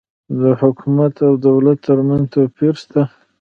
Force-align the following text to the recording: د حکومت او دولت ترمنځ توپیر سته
د 0.41 0.43
حکومت 0.61 1.13
او 1.27 1.33
دولت 1.47 1.77
ترمنځ 1.87 2.25
توپیر 2.33 2.73
سته 2.83 3.01